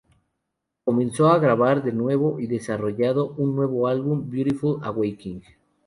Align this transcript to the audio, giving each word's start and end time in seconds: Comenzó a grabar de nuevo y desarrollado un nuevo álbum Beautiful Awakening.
Comenzó 0.83 1.27
a 1.27 1.37
grabar 1.37 1.83
de 1.83 1.91
nuevo 1.91 2.39
y 2.39 2.47
desarrollado 2.47 3.35
un 3.37 3.55
nuevo 3.55 3.87
álbum 3.87 4.31
Beautiful 4.31 4.79
Awakening. 4.81 5.43